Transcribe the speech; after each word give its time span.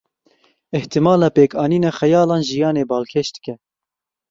Îhtimala 0.77 1.27
pêkanîna 1.35 1.91
xeyalan, 1.99 2.41
jiyanê 2.47 2.83
balkêş 2.89 3.27
dike. 3.35 3.53